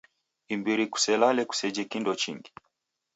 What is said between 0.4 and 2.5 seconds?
Imbiri kuselale kuseje kindo chingi.